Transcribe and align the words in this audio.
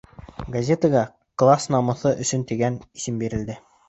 Газетаға 0.53 1.03
«Класс 1.43 1.67
намыҫы 1.75 2.13
өсөн!» 2.25 2.47
тигән 2.53 2.81
исем 3.01 3.21
бирелде. 3.25 3.59